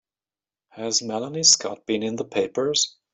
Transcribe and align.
Has 0.69 1.03
Melanie 1.03 1.43
Scott 1.43 1.85
been 1.85 2.01
in 2.01 2.15
the 2.15 2.25
papers? 2.25 2.95